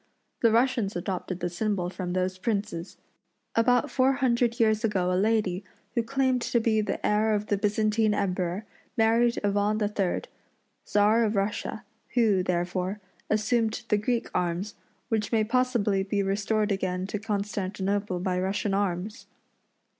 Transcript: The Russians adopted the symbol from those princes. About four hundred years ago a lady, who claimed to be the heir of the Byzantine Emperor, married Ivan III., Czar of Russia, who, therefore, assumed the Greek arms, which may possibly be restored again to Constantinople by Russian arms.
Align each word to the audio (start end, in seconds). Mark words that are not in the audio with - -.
The 0.41 0.49
Russians 0.51 0.95
adopted 0.95 1.41
the 1.41 1.49
symbol 1.49 1.91
from 1.91 2.13
those 2.13 2.39
princes. 2.39 2.97
About 3.53 3.91
four 3.91 4.13
hundred 4.13 4.59
years 4.59 4.83
ago 4.83 5.11
a 5.11 5.13
lady, 5.13 5.63
who 5.93 6.01
claimed 6.01 6.41
to 6.41 6.59
be 6.59 6.81
the 6.81 7.05
heir 7.05 7.35
of 7.35 7.45
the 7.45 7.55
Byzantine 7.59 8.15
Emperor, 8.15 8.65
married 8.97 9.37
Ivan 9.43 9.79
III., 9.79 10.21
Czar 10.87 11.23
of 11.23 11.35
Russia, 11.35 11.83
who, 12.15 12.41
therefore, 12.41 12.99
assumed 13.29 13.83
the 13.89 13.97
Greek 13.99 14.27
arms, 14.33 14.73
which 15.09 15.31
may 15.31 15.43
possibly 15.43 16.01
be 16.01 16.23
restored 16.23 16.71
again 16.71 17.05
to 17.05 17.19
Constantinople 17.19 18.19
by 18.19 18.39
Russian 18.39 18.73
arms. 18.73 19.27